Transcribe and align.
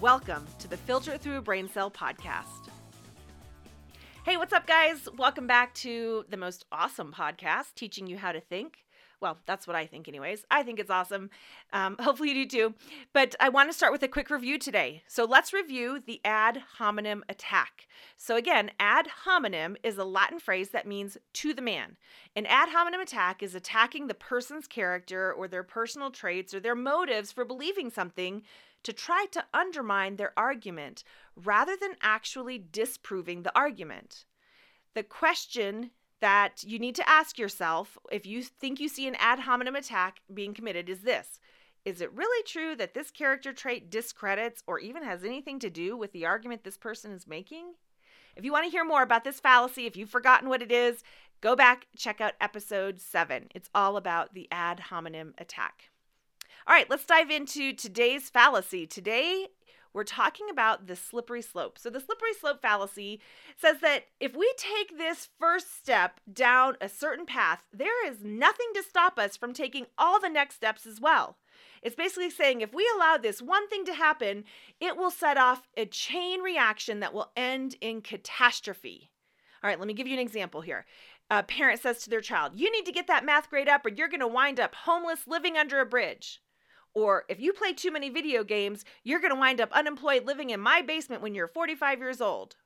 Welcome 0.00 0.46
to 0.60 0.66
the 0.66 0.78
Filter 0.78 1.18
Through 1.18 1.36
a 1.36 1.42
Brain 1.42 1.68
Cell 1.68 1.90
podcast. 1.90 2.70
Hey, 4.24 4.38
what's 4.38 4.54
up, 4.54 4.66
guys? 4.66 5.06
Welcome 5.18 5.46
back 5.46 5.74
to 5.74 6.24
the 6.30 6.38
most 6.38 6.64
awesome 6.72 7.12
podcast 7.12 7.74
teaching 7.74 8.06
you 8.06 8.16
how 8.16 8.32
to 8.32 8.40
think. 8.40 8.78
Well, 9.20 9.36
that's 9.44 9.66
what 9.66 9.76
I 9.76 9.86
think, 9.86 10.08
anyways. 10.08 10.44
I 10.50 10.62
think 10.62 10.80
it's 10.80 10.90
awesome. 10.90 11.28
Um, 11.72 11.96
hopefully, 12.00 12.30
you 12.30 12.46
do 12.46 12.70
too. 12.70 12.74
But 13.12 13.34
I 13.38 13.50
want 13.50 13.68
to 13.68 13.76
start 13.76 13.92
with 13.92 14.02
a 14.02 14.08
quick 14.08 14.30
review 14.30 14.58
today. 14.58 15.02
So, 15.06 15.24
let's 15.24 15.52
review 15.52 16.00
the 16.04 16.20
ad 16.24 16.62
hominem 16.78 17.22
attack. 17.28 17.86
So, 18.16 18.36
again, 18.36 18.70
ad 18.80 19.06
hominem 19.24 19.76
is 19.82 19.98
a 19.98 20.04
Latin 20.04 20.38
phrase 20.38 20.70
that 20.70 20.86
means 20.86 21.18
to 21.34 21.52
the 21.52 21.62
man. 21.62 21.96
An 22.34 22.46
ad 22.46 22.70
hominem 22.70 23.00
attack 23.00 23.42
is 23.42 23.54
attacking 23.54 24.06
the 24.06 24.14
person's 24.14 24.66
character 24.66 25.32
or 25.32 25.48
their 25.48 25.64
personal 25.64 26.10
traits 26.10 26.54
or 26.54 26.60
their 26.60 26.74
motives 26.74 27.30
for 27.30 27.44
believing 27.44 27.90
something 27.90 28.42
to 28.82 28.92
try 28.94 29.26
to 29.30 29.44
undermine 29.52 30.16
their 30.16 30.32
argument 30.38 31.04
rather 31.36 31.76
than 31.76 31.96
actually 32.00 32.64
disproving 32.72 33.42
the 33.42 33.54
argument. 33.54 34.24
The 34.94 35.02
question 35.02 35.90
that 36.20 36.62
you 36.64 36.78
need 36.78 36.94
to 36.96 37.08
ask 37.08 37.38
yourself 37.38 37.98
if 38.10 38.26
you 38.26 38.42
think 38.42 38.78
you 38.78 38.88
see 38.88 39.08
an 39.08 39.16
ad 39.16 39.40
hominem 39.40 39.76
attack 39.76 40.20
being 40.32 40.54
committed 40.54 40.88
is 40.88 41.00
this 41.00 41.40
Is 41.84 42.00
it 42.00 42.12
really 42.12 42.42
true 42.44 42.76
that 42.76 42.94
this 42.94 43.10
character 43.10 43.52
trait 43.52 43.90
discredits 43.90 44.62
or 44.66 44.78
even 44.78 45.02
has 45.02 45.24
anything 45.24 45.58
to 45.60 45.70
do 45.70 45.96
with 45.96 46.12
the 46.12 46.26
argument 46.26 46.64
this 46.64 46.76
person 46.76 47.12
is 47.12 47.26
making? 47.26 47.72
If 48.36 48.44
you 48.44 48.52
want 48.52 48.64
to 48.66 48.70
hear 48.70 48.84
more 48.84 49.02
about 49.02 49.24
this 49.24 49.40
fallacy, 49.40 49.86
if 49.86 49.96
you've 49.96 50.10
forgotten 50.10 50.48
what 50.48 50.62
it 50.62 50.70
is, 50.70 51.02
go 51.40 51.56
back, 51.56 51.86
check 51.96 52.20
out 52.20 52.34
episode 52.40 53.00
7. 53.00 53.48
It's 53.54 53.70
all 53.74 53.96
about 53.96 54.34
the 54.34 54.46
ad 54.52 54.80
hominem 54.80 55.34
attack. 55.38 55.90
All 56.66 56.74
right, 56.74 56.88
let's 56.88 57.06
dive 57.06 57.30
into 57.30 57.72
today's 57.72 58.30
fallacy. 58.30 58.86
Today, 58.86 59.48
we're 59.92 60.04
talking 60.04 60.48
about 60.50 60.86
the 60.86 60.96
slippery 60.96 61.42
slope. 61.42 61.78
So, 61.78 61.90
the 61.90 62.00
slippery 62.00 62.34
slope 62.38 62.62
fallacy 62.62 63.20
says 63.56 63.80
that 63.80 64.04
if 64.20 64.36
we 64.36 64.52
take 64.56 64.96
this 64.96 65.28
first 65.38 65.76
step 65.76 66.20
down 66.32 66.76
a 66.80 66.88
certain 66.88 67.26
path, 67.26 67.62
there 67.72 68.06
is 68.06 68.22
nothing 68.22 68.68
to 68.74 68.82
stop 68.82 69.18
us 69.18 69.36
from 69.36 69.52
taking 69.52 69.86
all 69.98 70.20
the 70.20 70.28
next 70.28 70.56
steps 70.56 70.86
as 70.86 71.00
well. 71.00 71.36
It's 71.82 71.96
basically 71.96 72.30
saying 72.30 72.60
if 72.60 72.74
we 72.74 72.88
allow 72.94 73.16
this 73.16 73.42
one 73.42 73.68
thing 73.68 73.84
to 73.86 73.94
happen, 73.94 74.44
it 74.80 74.96
will 74.96 75.10
set 75.10 75.36
off 75.36 75.68
a 75.76 75.86
chain 75.86 76.40
reaction 76.40 77.00
that 77.00 77.14
will 77.14 77.32
end 77.36 77.76
in 77.80 78.02
catastrophe. 78.02 79.10
All 79.62 79.68
right, 79.68 79.78
let 79.78 79.88
me 79.88 79.94
give 79.94 80.06
you 80.06 80.14
an 80.14 80.20
example 80.20 80.60
here. 80.60 80.86
A 81.30 81.42
parent 81.42 81.80
says 81.80 82.02
to 82.02 82.10
their 82.10 82.20
child, 82.20 82.52
You 82.56 82.72
need 82.72 82.86
to 82.86 82.92
get 82.92 83.06
that 83.06 83.24
math 83.24 83.50
grade 83.50 83.68
up, 83.68 83.86
or 83.86 83.90
you're 83.90 84.08
going 84.08 84.20
to 84.20 84.26
wind 84.26 84.58
up 84.58 84.74
homeless 84.74 85.26
living 85.26 85.56
under 85.56 85.80
a 85.80 85.86
bridge. 85.86 86.40
Or 86.94 87.24
if 87.28 87.40
you 87.40 87.52
play 87.52 87.72
too 87.72 87.90
many 87.90 88.08
video 88.08 88.42
games, 88.42 88.84
you're 89.04 89.20
going 89.20 89.32
to 89.32 89.38
wind 89.38 89.60
up 89.60 89.72
unemployed 89.72 90.26
living 90.26 90.50
in 90.50 90.60
my 90.60 90.82
basement 90.82 91.22
when 91.22 91.34
you're 91.34 91.48
45 91.48 91.98
years 91.98 92.20
old. 92.20 92.56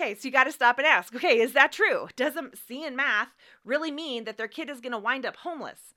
Okay, 0.00 0.14
so 0.14 0.26
you 0.26 0.32
got 0.32 0.44
to 0.44 0.52
stop 0.52 0.78
and 0.78 0.86
ask, 0.86 1.14
okay, 1.14 1.38
is 1.38 1.52
that 1.52 1.70
true? 1.70 2.08
Doesn't 2.16 2.58
in 2.68 2.96
math 2.96 3.34
really 3.64 3.92
mean 3.92 4.24
that 4.24 4.36
their 4.36 4.48
kid 4.48 4.68
is 4.68 4.80
going 4.80 4.92
to 4.92 4.98
wind 4.98 5.24
up 5.24 5.36
homeless? 5.36 5.94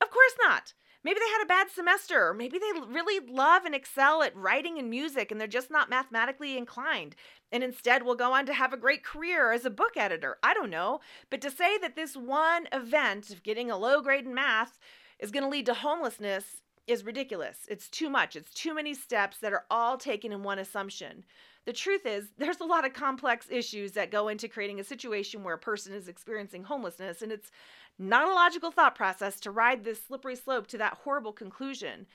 Of 0.00 0.10
course 0.10 0.34
not. 0.40 0.72
Maybe 1.02 1.18
they 1.18 1.32
had 1.32 1.42
a 1.42 1.48
bad 1.48 1.70
semester, 1.70 2.28
or 2.28 2.34
maybe 2.34 2.58
they 2.58 2.80
really 2.86 3.26
love 3.26 3.64
and 3.64 3.74
excel 3.74 4.22
at 4.22 4.36
writing 4.36 4.78
and 4.78 4.90
music 4.90 5.30
and 5.30 5.40
they're 5.40 5.48
just 5.48 5.70
not 5.70 5.88
mathematically 5.88 6.58
inclined 6.58 7.16
and 7.50 7.64
instead 7.64 8.02
will 8.02 8.14
go 8.14 8.34
on 8.34 8.44
to 8.46 8.52
have 8.52 8.72
a 8.72 8.76
great 8.76 9.02
career 9.02 9.50
as 9.50 9.64
a 9.64 9.70
book 9.70 9.96
editor. 9.96 10.36
I 10.42 10.52
don't 10.52 10.70
know. 10.70 11.00
But 11.30 11.40
to 11.40 11.50
say 11.50 11.78
that 11.78 11.96
this 11.96 12.16
one 12.16 12.68
event 12.70 13.30
of 13.30 13.42
getting 13.42 13.70
a 13.70 13.78
low 13.78 14.02
grade 14.02 14.26
in 14.26 14.34
math 14.34 14.78
is 15.18 15.30
going 15.30 15.42
to 15.42 15.48
lead 15.48 15.66
to 15.66 15.74
homelessness 15.74 16.62
is 16.86 17.04
ridiculous. 17.04 17.58
It's 17.68 17.88
too 17.88 18.10
much. 18.10 18.36
It's 18.36 18.52
too 18.52 18.74
many 18.74 18.94
steps 18.94 19.38
that 19.38 19.52
are 19.52 19.64
all 19.70 19.96
taken 19.96 20.32
in 20.32 20.42
one 20.42 20.58
assumption. 20.58 21.24
The 21.66 21.72
truth 21.72 22.06
is, 22.06 22.28
there's 22.38 22.60
a 22.60 22.64
lot 22.64 22.84
of 22.84 22.92
complex 22.92 23.46
issues 23.50 23.92
that 23.92 24.10
go 24.10 24.28
into 24.28 24.48
creating 24.48 24.80
a 24.80 24.84
situation 24.84 25.44
where 25.44 25.54
a 25.54 25.58
person 25.58 25.92
is 25.92 26.08
experiencing 26.08 26.64
homelessness, 26.64 27.22
and 27.22 27.32
it's 27.32 27.50
not 27.98 28.28
a 28.28 28.34
logical 28.34 28.70
thought 28.70 28.94
process 28.94 29.38
to 29.40 29.50
ride 29.50 29.84
this 29.84 30.02
slippery 30.02 30.36
slope 30.36 30.66
to 30.68 30.78
that 30.78 30.98
horrible 31.04 31.32
conclusion. 31.32 32.06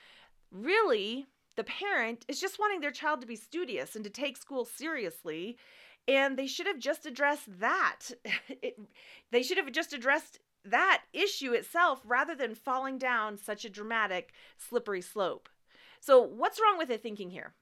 Really, 0.50 1.26
the 1.56 1.64
parent 1.64 2.24
is 2.28 2.40
just 2.40 2.58
wanting 2.58 2.80
their 2.80 2.90
child 2.90 3.20
to 3.20 3.26
be 3.26 3.36
studious 3.36 3.94
and 3.94 4.04
to 4.04 4.10
take 4.10 4.36
school 4.36 4.64
seriously, 4.64 5.56
and 6.08 6.36
they 6.36 6.46
should 6.46 6.66
have 6.66 6.78
just 6.78 7.06
addressed 7.06 7.60
that. 7.60 8.00
It, 8.62 8.78
they 9.32 9.42
should 9.42 9.58
have 9.58 9.70
just 9.72 9.92
addressed 9.92 10.38
that 10.70 11.02
issue 11.12 11.52
itself 11.52 12.00
rather 12.04 12.34
than 12.34 12.54
falling 12.54 12.98
down 12.98 13.38
such 13.38 13.64
a 13.64 13.70
dramatic, 13.70 14.32
slippery 14.56 15.00
slope. 15.00 15.48
So, 16.00 16.20
what's 16.20 16.60
wrong 16.60 16.78
with 16.78 16.88
the 16.88 16.98
thinking 16.98 17.30
here? 17.30 17.54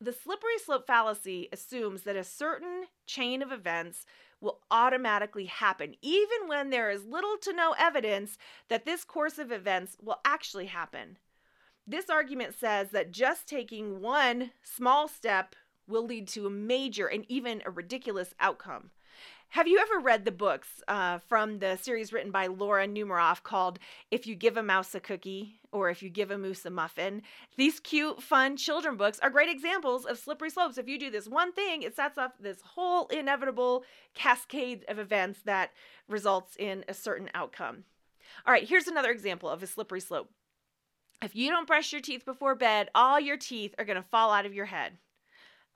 The 0.00 0.12
slippery 0.12 0.58
slope 0.64 0.86
fallacy 0.86 1.48
assumes 1.52 2.02
that 2.02 2.14
a 2.14 2.22
certain 2.22 2.84
chain 3.06 3.42
of 3.42 3.50
events 3.50 4.06
will 4.40 4.60
automatically 4.70 5.46
happen, 5.46 5.96
even 6.00 6.46
when 6.46 6.70
there 6.70 6.90
is 6.90 7.04
little 7.04 7.36
to 7.42 7.52
no 7.52 7.74
evidence 7.76 8.38
that 8.68 8.84
this 8.84 9.02
course 9.02 9.38
of 9.38 9.50
events 9.50 9.96
will 10.00 10.20
actually 10.24 10.66
happen. 10.66 11.18
This 11.86 12.08
argument 12.08 12.54
says 12.54 12.90
that 12.90 13.10
just 13.10 13.48
taking 13.48 14.00
one 14.00 14.52
small 14.62 15.08
step 15.08 15.56
will 15.88 16.04
lead 16.04 16.28
to 16.28 16.46
a 16.46 16.50
major 16.50 17.06
and 17.06 17.24
even 17.28 17.62
a 17.64 17.70
ridiculous 17.70 18.34
outcome. 18.38 18.90
Have 19.52 19.66
you 19.66 19.78
ever 19.78 19.98
read 19.98 20.26
the 20.26 20.30
books 20.30 20.68
uh, 20.88 21.18
from 21.26 21.58
the 21.58 21.76
series 21.76 22.12
written 22.12 22.30
by 22.30 22.48
Laura 22.48 22.86
Numeroff 22.86 23.42
called 23.42 23.78
If 24.10 24.26
You 24.26 24.34
Give 24.34 24.58
a 24.58 24.62
Mouse 24.62 24.94
a 24.94 25.00
Cookie 25.00 25.58
or 25.72 25.88
If 25.88 26.02
You 26.02 26.10
Give 26.10 26.30
a 26.30 26.36
Moose 26.36 26.66
a 26.66 26.70
Muffin? 26.70 27.22
These 27.56 27.80
cute, 27.80 28.22
fun 28.22 28.58
children 28.58 28.98
books 28.98 29.18
are 29.20 29.30
great 29.30 29.48
examples 29.48 30.04
of 30.04 30.18
slippery 30.18 30.50
slopes. 30.50 30.76
If 30.76 30.86
you 30.86 30.98
do 30.98 31.10
this 31.10 31.26
one 31.26 31.54
thing, 31.54 31.82
it 31.82 31.96
sets 31.96 32.18
off 32.18 32.32
this 32.38 32.60
whole 32.60 33.06
inevitable 33.06 33.84
cascade 34.12 34.84
of 34.86 34.98
events 34.98 35.40
that 35.46 35.70
results 36.08 36.54
in 36.58 36.84
a 36.86 36.92
certain 36.92 37.30
outcome. 37.32 37.84
All 38.46 38.52
right, 38.52 38.68
here's 38.68 38.86
another 38.86 39.10
example 39.10 39.48
of 39.48 39.62
a 39.62 39.66
slippery 39.66 40.00
slope. 40.00 40.28
If 41.22 41.34
you 41.34 41.50
don't 41.50 41.66
brush 41.66 41.90
your 41.90 42.02
teeth 42.02 42.26
before 42.26 42.54
bed, 42.54 42.90
all 42.94 43.18
your 43.18 43.38
teeth 43.38 43.74
are 43.78 43.86
going 43.86 43.96
to 43.96 44.02
fall 44.02 44.30
out 44.30 44.44
of 44.44 44.54
your 44.54 44.66
head. 44.66 44.98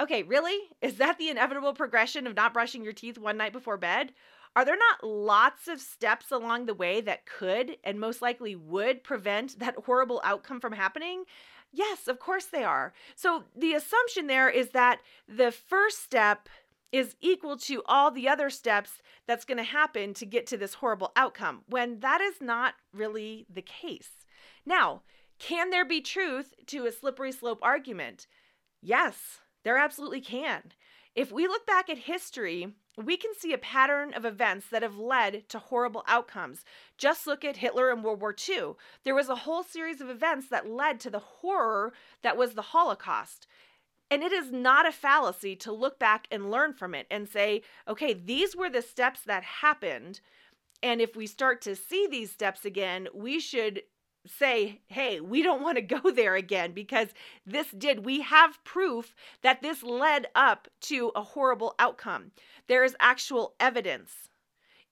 Okay, 0.00 0.22
really? 0.22 0.58
Is 0.80 0.96
that 0.96 1.18
the 1.18 1.28
inevitable 1.28 1.74
progression 1.74 2.26
of 2.26 2.34
not 2.34 2.52
brushing 2.52 2.82
your 2.82 2.92
teeth 2.92 3.18
one 3.18 3.36
night 3.36 3.52
before 3.52 3.76
bed? 3.76 4.12
Are 4.54 4.64
there 4.64 4.76
not 4.76 5.04
lots 5.04 5.68
of 5.68 5.80
steps 5.80 6.30
along 6.30 6.66
the 6.66 6.74
way 6.74 7.00
that 7.00 7.24
could 7.24 7.78
and 7.84 7.98
most 7.98 8.20
likely 8.20 8.54
would 8.54 9.04
prevent 9.04 9.58
that 9.60 9.76
horrible 9.86 10.20
outcome 10.24 10.60
from 10.60 10.72
happening? 10.72 11.24
Yes, 11.72 12.06
of 12.06 12.18
course 12.18 12.46
they 12.46 12.64
are. 12.64 12.92
So 13.16 13.44
the 13.56 13.72
assumption 13.72 14.26
there 14.26 14.50
is 14.50 14.70
that 14.70 15.00
the 15.26 15.50
first 15.50 16.02
step 16.02 16.48
is 16.90 17.16
equal 17.22 17.56
to 17.56 17.82
all 17.86 18.10
the 18.10 18.28
other 18.28 18.50
steps 18.50 19.00
that's 19.26 19.46
going 19.46 19.56
to 19.56 19.64
happen 19.64 20.12
to 20.12 20.26
get 20.26 20.46
to 20.46 20.58
this 20.58 20.74
horrible 20.74 21.10
outcome, 21.16 21.62
when 21.66 22.00
that 22.00 22.20
is 22.20 22.34
not 22.42 22.74
really 22.92 23.46
the 23.52 23.62
case. 23.62 24.10
Now, 24.66 25.00
can 25.38 25.70
there 25.70 25.86
be 25.86 26.02
truth 26.02 26.52
to 26.66 26.84
a 26.84 26.92
slippery 26.92 27.32
slope 27.32 27.60
argument? 27.62 28.26
Yes, 28.82 29.40
there 29.64 29.78
absolutely 29.78 30.20
can. 30.20 30.72
If 31.14 31.30
we 31.30 31.46
look 31.46 31.66
back 31.66 31.90
at 31.90 31.98
history, 31.98 32.68
we 32.96 33.16
can 33.16 33.32
see 33.38 33.52
a 33.52 33.58
pattern 33.58 34.14
of 34.14 34.24
events 34.24 34.66
that 34.70 34.82
have 34.82 34.96
led 34.96 35.48
to 35.50 35.58
horrible 35.58 36.04
outcomes. 36.06 36.64
Just 36.96 37.26
look 37.26 37.44
at 37.44 37.58
Hitler 37.58 37.90
and 37.90 38.02
World 38.02 38.20
War 38.20 38.34
II. 38.48 38.72
There 39.04 39.14
was 39.14 39.28
a 39.28 39.36
whole 39.36 39.62
series 39.62 40.00
of 40.00 40.08
events 40.08 40.48
that 40.48 40.68
led 40.68 41.00
to 41.00 41.10
the 41.10 41.18
horror 41.18 41.92
that 42.22 42.36
was 42.36 42.54
the 42.54 42.62
Holocaust. 42.62 43.46
And 44.10 44.22
it 44.22 44.32
is 44.32 44.52
not 44.52 44.86
a 44.86 44.92
fallacy 44.92 45.56
to 45.56 45.72
look 45.72 45.98
back 45.98 46.26
and 46.30 46.50
learn 46.50 46.74
from 46.74 46.94
it 46.94 47.06
and 47.10 47.28
say, 47.28 47.62
okay, 47.88 48.12
these 48.12 48.54
were 48.54 48.68
the 48.68 48.82
steps 48.82 49.22
that 49.22 49.42
happened. 49.42 50.20
And 50.82 51.00
if 51.00 51.16
we 51.16 51.26
start 51.26 51.62
to 51.62 51.74
see 51.74 52.06
these 52.06 52.30
steps 52.30 52.64
again, 52.64 53.08
we 53.14 53.40
should 53.40 53.82
say, 54.26 54.80
hey, 54.86 55.20
we 55.20 55.42
don't 55.42 55.62
want 55.62 55.76
to 55.76 55.82
go 55.82 56.10
there 56.14 56.34
again 56.34 56.72
because 56.72 57.08
this 57.46 57.70
did. 57.70 58.04
We 58.04 58.20
have 58.20 58.62
proof 58.64 59.14
that 59.42 59.62
this 59.62 59.82
led 59.82 60.28
up 60.34 60.68
to 60.82 61.10
a 61.14 61.22
horrible 61.22 61.74
outcome. 61.78 62.32
There 62.68 62.84
is 62.84 62.96
actual 63.00 63.54
evidence. 63.58 64.28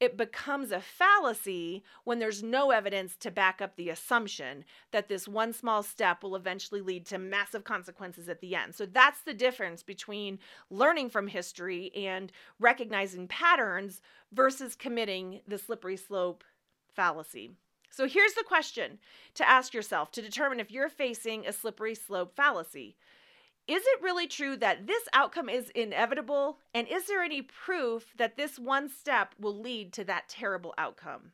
it 0.01 0.17
becomes 0.17 0.73
a 0.73 0.81
fallacy 0.81 1.85
when 2.05 2.19
there's 2.19 2.43
no 2.43 2.71
evidence 2.71 3.17
to 3.17 3.31
back 3.31 3.61
up 3.61 3.77
the 3.77 3.91
assumption 3.91 4.65
that 4.93 5.09
this 5.09 5.29
one 5.29 5.53
small 5.53 5.83
step 5.83 6.23
will 6.23 6.35
eventually 6.35 6.81
lead 6.81 7.05
to 7.07 7.19
massive 7.19 7.65
consequences 7.65 8.29
at 8.29 8.41
the 8.41 8.55
end. 8.57 8.75
So 8.75 8.87
that's 8.87 9.21
the 9.21 9.35
difference 9.35 9.83
between 9.83 10.39
learning 10.71 11.11
from 11.11 11.27
history 11.29 11.93
and 11.95 12.33
recognizing 12.59 13.29
patterns 13.29 14.01
versus 14.33 14.75
committing 14.75 15.41
the 15.47 15.59
slippery 15.59 15.99
slope 15.99 16.45
fallacy. 16.97 17.53
So 17.91 18.07
here's 18.07 18.35
the 18.35 18.45
question 18.45 18.99
to 19.35 19.49
ask 19.49 19.75
yourself 19.75 20.13
to 20.13 20.23
determine 20.23 20.61
if 20.61 20.71
you're 20.71 20.89
facing 20.89 21.47
a 21.47 21.53
slippery 21.53 21.95
slope 21.95 22.35
fallacy. 22.35 22.97
Is 23.67 23.83
it 23.85 24.03
really 24.03 24.27
true 24.27 24.57
that 24.57 24.87
this 24.87 25.03
outcome 25.13 25.49
is 25.49 25.71
inevitable? 25.71 26.59
And 26.73 26.89
is 26.89 27.07
there 27.07 27.23
any 27.23 27.43
proof 27.43 28.15
that 28.17 28.37
this 28.37 28.59
one 28.59 28.89
step 28.89 29.35
will 29.39 29.59
lead 29.59 29.93
to 29.95 30.05
that 30.05 30.29
terrible 30.29 30.75
outcome? 30.79 31.33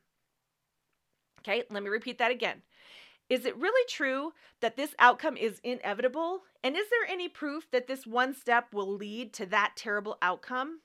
Okay, 1.41 1.63
let 1.71 1.83
me 1.83 1.89
repeat 1.89 2.19
that 2.19 2.33
again. 2.33 2.63
Is 3.29 3.45
it 3.45 3.57
really 3.57 3.87
true 3.89 4.33
that 4.61 4.77
this 4.77 4.95
outcome 4.99 5.37
is 5.37 5.61
inevitable? 5.63 6.43
And 6.63 6.77
is 6.77 6.87
there 6.91 7.11
any 7.11 7.29
proof 7.29 7.71
that 7.71 7.87
this 7.87 8.07
one 8.07 8.35
step 8.35 8.73
will 8.73 8.93
lead 8.97 9.33
to 9.35 9.47
that 9.47 9.73
terrible 9.77 10.17
outcome? 10.23 10.81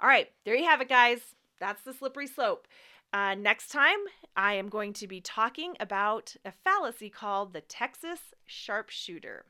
All 0.00 0.08
right, 0.08 0.28
there 0.44 0.54
you 0.54 0.64
have 0.64 0.80
it, 0.80 0.88
guys. 0.88 1.20
That's 1.60 1.82
the 1.82 1.92
slippery 1.92 2.26
slope. 2.26 2.68
Uh, 3.12 3.34
next 3.34 3.68
time, 3.68 3.98
I 4.36 4.54
am 4.54 4.68
going 4.68 4.92
to 4.94 5.06
be 5.06 5.20
talking 5.20 5.74
about 5.80 6.36
a 6.44 6.52
fallacy 6.52 7.08
called 7.08 7.52
the 7.52 7.62
Texas 7.62 8.20
sharpshooter. 8.44 9.46